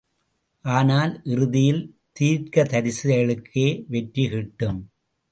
ஆனால் 0.65 1.11
இறுதியில் 1.23 1.81
தீர்க்கதரிசிகளுக்கே 2.19 3.67
வெற்றி 3.87 4.25
கிட்டும். 4.29 4.79